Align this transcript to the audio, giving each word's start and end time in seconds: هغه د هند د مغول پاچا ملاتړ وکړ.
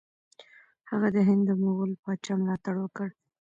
هغه 0.89 1.07
د 1.15 1.17
هند 1.27 1.43
د 1.47 1.51
مغول 1.61 1.91
پاچا 2.03 2.33
ملاتړ 2.39 2.75
وکړ. 2.79 3.07